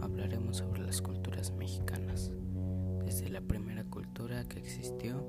hablaremos 0.00 0.56
sobre 0.56 0.82
las 0.82 1.00
culturas 1.00 1.52
mexicanas, 1.52 2.32
desde 3.04 3.28
la 3.28 3.40
primera 3.40 3.84
cultura 3.84 4.48
que 4.48 4.58
existió 4.58 5.24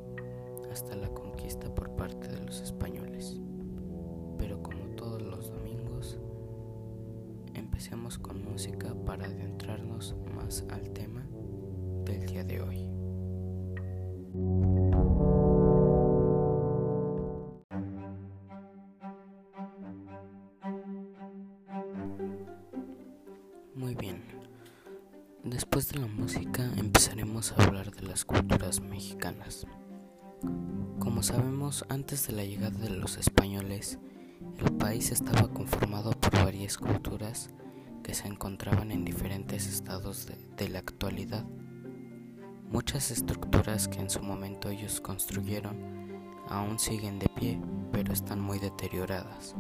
hasta 0.71 0.95
la 0.95 1.09
conquista 1.09 1.73
por 1.73 1.95
parte 1.95 2.27
de 2.27 2.43
los 2.43 2.59
españoles. 2.61 3.39
Pero 4.39 4.63
como 4.63 4.95
todos 4.95 5.21
los 5.21 5.51
domingos, 5.51 6.17
empecemos 7.53 8.17
con 8.17 8.43
música 8.43 8.95
para 9.05 9.25
adentrarnos 9.25 10.15
más 10.33 10.65
al 10.69 10.89
tema 10.89 11.27
del 12.05 12.25
día 12.25 12.43
de 12.43 12.61
hoy. 12.61 12.98
Después 25.49 25.89
de 25.89 25.99
la 25.99 26.05
música 26.05 26.71
empezaremos 26.77 27.51
a 27.51 27.63
hablar 27.63 27.89
de 27.91 28.07
las 28.07 28.23
culturas 28.23 28.81
mexicanas. 28.81 29.65
Como 30.99 31.23
sabemos, 31.23 31.85
antes 31.89 32.27
de 32.27 32.33
la 32.33 32.43
llegada 32.43 32.77
de 32.77 32.91
los 32.91 33.17
españoles, 33.17 33.97
el 34.59 34.71
país 34.73 35.11
estaba 35.11 35.47
conformado 35.47 36.11
por 36.11 36.33
varias 36.33 36.77
culturas 36.77 37.49
que 38.03 38.13
se 38.13 38.27
encontraban 38.27 38.91
en 38.91 39.03
diferentes 39.03 39.65
estados 39.67 40.27
de, 40.55 40.69
la 40.69 40.79
actualidad. 40.79 41.43
Muchas 42.69 43.09
estructuras 43.09 43.87
que 43.87 43.99
en 43.99 44.11
su 44.11 44.21
momento 44.21 44.69
ellos 44.69 45.01
construyeron 45.01 46.21
aún 46.47 46.77
siguen 46.77 47.17
de 47.17 47.27
pie, 47.29 47.59
pero 47.91 48.13
están 48.13 48.39
muy 48.39 48.59
deterioradas. 48.59 49.55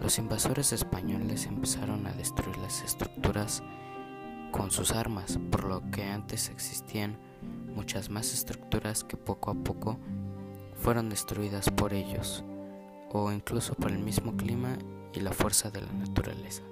Los 0.00 0.18
invasores 0.18 0.72
españoles 0.72 1.46
empezaron 1.46 2.06
a 2.06 2.12
destruir 2.12 2.56
las 2.58 2.84
estructuras 2.84 3.64
con 4.56 4.70
sus 4.70 4.92
armas, 4.92 5.38
por 5.50 5.64
lo 5.64 5.82
que 5.90 6.04
antes 6.04 6.48
existían 6.48 7.18
muchas 7.74 8.08
más 8.08 8.32
estructuras 8.32 9.04
que 9.04 9.18
poco 9.18 9.50
a 9.50 9.54
poco 9.54 9.98
fueron 10.76 11.10
destruidas 11.10 11.70
por 11.70 11.92
ellos, 11.92 12.42
o 13.12 13.30
incluso 13.30 13.74
por 13.74 13.92
el 13.92 13.98
mismo 13.98 14.34
clima 14.36 14.78
y 15.12 15.20
la 15.20 15.32
fuerza 15.32 15.70
de 15.70 15.82
la 15.82 15.92
naturaleza. 15.92 16.62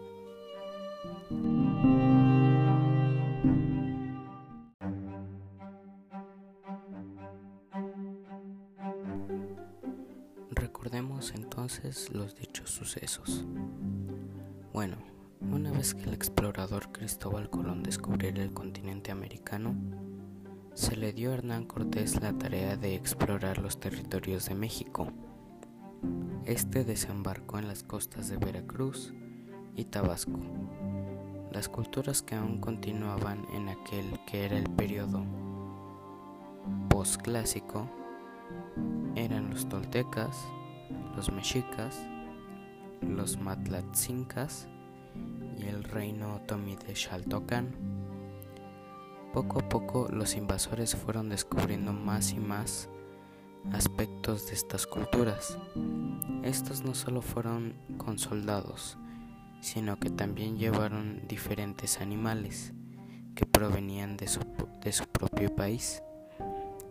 Recordemos 10.50 11.32
entonces 11.34 12.10
los 12.12 12.34
dichos 12.34 12.70
sucesos. 12.70 13.44
Bueno, 14.72 14.96
una 15.40 15.70
vez 15.70 15.94
que 15.94 16.04
el 16.04 16.14
explorador 16.14 16.92
Cristóbal 16.92 17.50
Colón 17.50 17.82
descubriera 17.82 18.42
el 18.42 18.52
continente 18.52 19.10
americano, 19.10 19.74
se 20.74 20.96
le 20.96 21.12
dio 21.12 21.30
a 21.30 21.34
Hernán 21.34 21.64
Cortés 21.64 22.20
la 22.20 22.32
tarea 22.32 22.76
de 22.76 22.94
explorar 22.94 23.58
los 23.58 23.78
territorios 23.78 24.48
de 24.48 24.54
México. 24.54 25.08
Este 26.44 26.84
desembarcó 26.84 27.58
en 27.58 27.68
las 27.68 27.82
costas 27.82 28.28
de 28.28 28.36
Veracruz 28.36 29.14
y 29.76 29.84
Tabasco. 29.84 30.40
Las 31.52 31.68
culturas 31.68 32.22
que 32.22 32.34
aún 32.34 32.60
continuaban 32.60 33.46
en 33.54 33.68
aquel 33.68 34.18
que 34.26 34.44
era 34.44 34.58
el 34.58 34.68
periodo 34.70 35.24
posclásico 36.88 37.88
eran 39.14 39.50
los 39.50 39.68
toltecas, 39.68 40.36
los 41.14 41.30
mexicas, 41.30 42.06
los 43.00 43.38
matlatzincas 43.38 44.68
y 45.58 45.66
el 45.66 45.84
reino 45.84 46.36
otomí 46.36 46.76
de 46.76 46.94
Xaltocan. 46.94 47.74
Poco 49.32 49.60
a 49.60 49.68
poco 49.68 50.08
los 50.10 50.36
invasores 50.36 50.94
fueron 50.94 51.28
descubriendo 51.28 51.92
más 51.92 52.32
y 52.32 52.38
más 52.38 52.88
aspectos 53.72 54.46
de 54.46 54.54
estas 54.54 54.86
culturas. 54.86 55.58
Estos 56.42 56.84
no 56.84 56.94
solo 56.94 57.22
fueron 57.22 57.74
con 57.96 58.18
soldados, 58.18 58.98
sino 59.60 59.98
que 59.98 60.10
también 60.10 60.58
llevaron 60.58 61.22
diferentes 61.26 62.00
animales 62.00 62.74
que 63.34 63.46
provenían 63.46 64.16
de 64.16 64.28
su, 64.28 64.40
de 64.82 64.92
su 64.92 65.06
propio 65.06 65.54
país. 65.54 66.02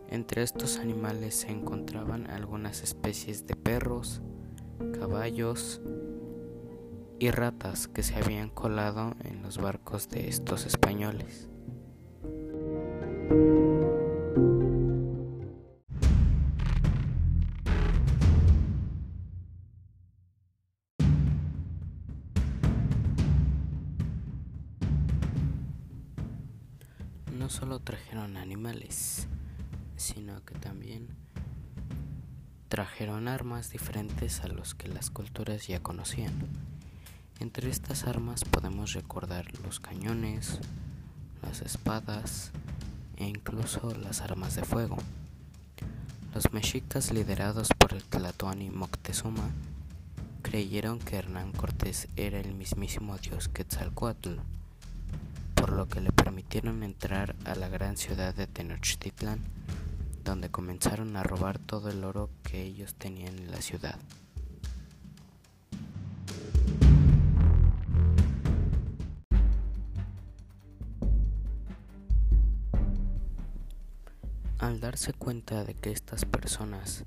Entre 0.08 0.42
estos 0.42 0.78
animales 0.78 1.34
se 1.34 1.50
encontraban 1.50 2.28
algunas 2.30 2.82
especies 2.82 3.46
de 3.46 3.56
perros, 3.56 4.20
caballos 4.98 5.80
y 7.18 7.30
ratas 7.30 7.88
que 7.88 8.02
se 8.02 8.16
habían 8.16 8.50
colado 8.50 9.14
en 9.24 9.42
los 9.42 9.58
barcos 9.58 10.08
de 10.08 10.28
estos 10.28 10.66
españoles. 10.66 11.48
No 27.32 27.50
solo 27.50 27.78
trajeron 27.80 28.36
animales, 28.36 29.28
sino 29.96 30.44
que 30.44 30.54
también 30.54 31.08
trajeron 32.68 33.28
armas 33.28 33.70
diferentes 33.70 34.40
a 34.40 34.48
los 34.48 34.74
que 34.74 34.88
las 34.88 35.10
culturas 35.10 35.66
ya 35.68 35.80
conocían. 35.80 36.32
Entre 37.40 37.68
estas 37.68 38.04
armas 38.04 38.44
podemos 38.44 38.92
recordar 38.92 39.46
los 39.60 39.80
cañones, 39.80 40.60
las 41.42 41.62
espadas 41.62 42.52
e 43.16 43.26
incluso 43.26 43.94
las 43.96 44.20
armas 44.20 44.56
de 44.56 44.64
fuego. 44.64 44.96
Los 46.34 46.52
mexicas 46.52 47.12
liderados 47.12 47.68
por 47.78 47.92
el 47.92 48.04
Tlatoani 48.04 48.70
Moctezuma 48.70 49.50
creyeron 50.42 50.98
que 50.98 51.16
Hernán 51.16 51.52
Cortés 51.52 52.08
era 52.16 52.40
el 52.40 52.54
mismísimo 52.54 53.16
dios 53.18 53.48
Quetzalcoatl, 53.48 54.36
por 55.54 55.72
lo 55.72 55.88
que 55.88 56.00
le 56.00 56.12
permitieron 56.12 56.82
entrar 56.82 57.34
a 57.44 57.54
la 57.54 57.68
gran 57.68 57.96
ciudad 57.96 58.34
de 58.34 58.46
Tenochtitlan 58.46 59.40
donde 60.24 60.50
comenzaron 60.50 61.16
a 61.16 61.22
robar 61.22 61.58
todo 61.58 61.90
el 61.90 62.02
oro 62.02 62.30
que 62.42 62.62
ellos 62.62 62.94
tenían 62.94 63.38
en 63.38 63.50
la 63.50 63.60
ciudad. 63.60 63.96
Al 74.64 74.80
darse 74.80 75.12
cuenta 75.12 75.62
de 75.62 75.74
que 75.74 75.90
estas 75.92 76.24
personas 76.24 77.04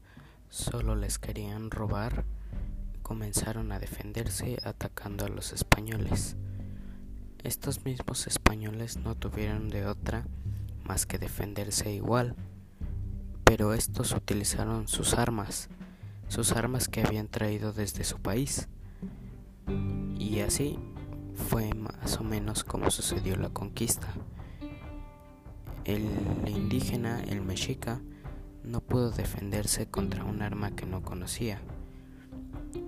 solo 0.47 0.95
les 0.95 1.18
querían 1.18 1.72
robar, 1.72 2.23
comenzaron 3.01 3.72
a 3.72 3.79
defenderse 3.79 4.59
atacando 4.63 5.25
a 5.25 5.29
los 5.29 5.53
españoles. 5.53 6.35
Estos 7.44 7.84
mismos 7.84 8.28
españoles 8.28 8.97
no 8.97 9.16
tuvieron 9.16 9.69
de 9.69 9.88
otra 9.88 10.28
más 10.84 11.07
que 11.07 11.18
defenderse 11.18 11.92
igual 11.92 12.36
pero 13.44 13.74
estos 13.74 14.12
utilizaron 14.12 14.88
sus 14.88 15.15
armas, 15.15 15.69
sus 16.27 16.51
armas 16.51 16.88
que 16.88 17.01
habían 17.01 17.27
traído 17.27 17.74
desde 17.74 18.04
su 18.04 18.19
país. 18.19 18.68
Y 20.19 20.42
así 20.42 20.77
fue 21.33 21.74
más 21.74 22.19
o 22.19 22.24
menos 22.24 22.63
como 22.63 22.92
sucedió 22.92 23.36
la 23.36 23.50
conquista. 23.50 24.13
El 25.88 26.04
indígena, 26.48 27.24
el 27.24 27.42
mexica, 27.42 28.01
no 28.62 28.81
pudo 28.81 29.10
defenderse 29.10 29.88
contra 29.88 30.25
un 30.25 30.42
arma 30.42 30.72
que 30.72 30.86
no 30.86 31.01
conocía. 31.01 31.62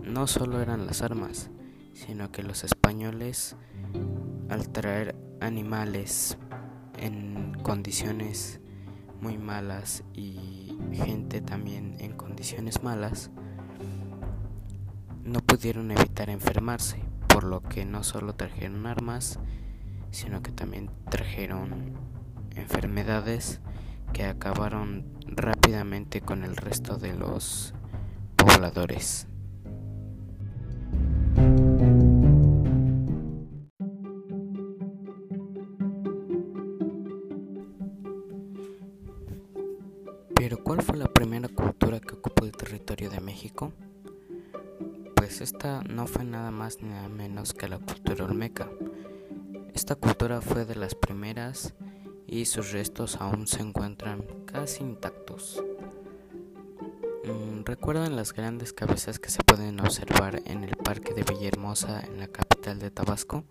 No 0.04 0.28
solo 0.28 0.62
eran 0.62 0.86
las 0.86 1.01
armas, 1.01 1.50
sino 1.94 2.30
que 2.34 2.44
los 2.44 2.66
españoles, 2.66 3.56
al 4.50 4.68
traer 4.68 5.16
animales 5.40 6.38
en 6.98 7.54
condiciones 7.63 8.60
muy 9.22 9.38
malas 9.38 10.04
y 10.13 10.78
gente 10.92 11.40
también 11.40 11.95
en 12.00 12.12
condiciones 12.18 12.84
malas, 12.84 13.31
no 15.24 15.40
pudieron 15.40 15.90
evitar 15.92 16.30
enfermarse, 16.30 16.98
por 17.30 17.45
lo 17.45 17.62
que 17.62 17.86
no 17.86 18.04
solo 18.04 18.36
trajeron 18.36 18.86
armas, 18.86 19.40
sino 20.12 20.44
que 20.44 20.52
también 20.52 20.90
trajeron 21.10 21.94
enfermedades 22.59 23.61
que 24.13 24.25
acabaron 24.25 25.06
rápidamente 25.27 26.21
con 26.21 26.44
el 26.44 26.56
resto 26.56 26.97
de 26.97 27.13
los 27.13 27.73
pobladores. 28.35 29.27
Pero 40.35 40.63
¿cuál 40.63 40.81
fue 40.81 40.97
la 40.97 41.07
primera 41.07 41.47
cultura 41.50 42.00
que 42.00 42.15
ocupó 42.15 42.45
el 42.45 42.53
territorio 42.53 43.09
de 43.09 43.19
México? 43.19 43.73
Pues 45.15 45.41
esta 45.41 45.81
no 45.83 46.07
fue 46.07 46.23
nada 46.23 46.50
más 46.50 46.81
ni 46.81 46.89
nada 46.89 47.09
menos 47.09 47.53
que 47.53 47.67
la 47.67 47.77
cultura 47.77 48.25
olmeca. 48.25 48.69
Esta 49.73 49.95
cultura 49.95 50.41
fue 50.41 50.65
de 50.65 50.75
las 50.75 50.95
primeras 50.95 51.75
y 52.31 52.46
sus 52.46 52.72
restos 52.72 53.18
aún 53.20 53.48
se 53.48 53.62
encuentran 53.62 54.24
casi 54.46 54.84
intactos. 54.84 55.64
Mm, 57.26 57.64
¿Recuerdan 57.66 58.16
las 58.16 58.34
grandes 58.34 58.72
cabezas 58.72 59.20
que 59.20 59.30
se 59.30 59.44
pueden 59.44 59.80
observar 59.80 60.42
en 60.46 60.64
el 60.64 60.76
Parque 60.78 61.14
de 61.14 61.24
Villahermosa 61.24 62.02
en 62.02 62.20
la 62.20 62.28
capital 62.28 62.80
de 62.80 62.92
Tabasco? 62.92 63.44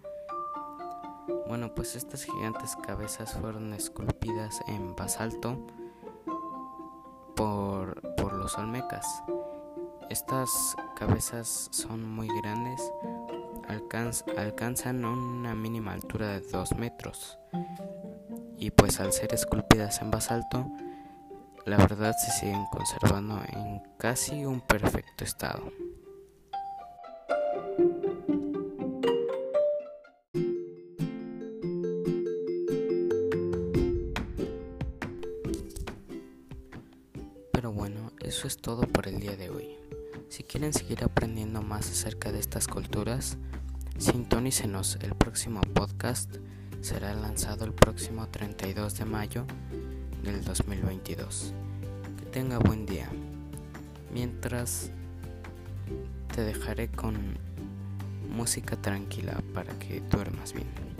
Bueno, 1.48 1.74
pues 1.74 1.96
estas 1.96 2.24
gigantes 2.24 2.76
cabezas 2.86 3.34
fueron 3.40 3.72
esculpidas 3.72 4.60
en 4.68 4.94
basalto 4.94 5.66
por, 7.34 8.00
por 8.16 8.34
los 8.34 8.56
olmecas. 8.58 9.06
Estas 10.08 10.50
cabezas 10.96 11.68
son 11.70 12.02
muy 12.08 12.28
grandes, 12.40 12.80
alcanzan 14.36 15.04
una 15.04 15.54
mínima 15.54 15.92
altura 15.92 16.28
de 16.28 16.40
2 16.40 16.76
metros 16.76 17.38
y 18.58 18.70
pues 18.70 19.00
al 19.00 19.12
ser 19.12 19.32
esculpidas 19.34 20.02
en 20.02 20.10
basalto, 20.10 20.70
la 21.64 21.76
verdad 21.76 22.14
se 22.16 22.30
siguen 22.32 22.64
conservando 22.72 23.40
en 23.52 23.82
casi 23.98 24.44
un 24.44 24.60
perfecto 24.60 25.24
estado. 25.24 25.72
Pero 37.52 37.72
bueno, 37.72 38.12
eso 38.20 38.46
es 38.46 38.56
todo 38.56 38.82
por 38.82 39.06
el 39.08 39.20
día 39.20 39.36
de 39.36 39.50
hoy. 39.50 39.76
Si 40.28 40.42
quieren 40.42 40.72
seguir 40.72 41.04
aprendiendo 41.04 41.62
más 41.62 41.90
acerca 41.90 42.32
de 42.32 42.40
estas 42.40 42.66
culturas, 42.66 43.38
sintonícenos 43.98 44.98
el 45.02 45.14
próximo 45.14 45.60
podcast 45.74 46.36
será 46.80 47.14
lanzado 47.14 47.64
el 47.64 47.72
próximo 47.72 48.28
32 48.28 48.98
de 48.98 49.04
mayo 49.04 49.44
del 50.22 50.44
2022. 50.44 51.52
Que 52.18 52.24
tenga 52.26 52.58
buen 52.58 52.86
día. 52.86 53.08
Mientras 54.12 54.90
te 56.34 56.42
dejaré 56.42 56.88
con 56.88 57.36
música 58.28 58.76
tranquila 58.76 59.42
para 59.54 59.72
que 59.78 60.00
duermas 60.10 60.52
bien. 60.52 60.97